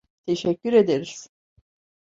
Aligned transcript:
Teşekkür 0.25 0.73
ederiz. 0.73 1.29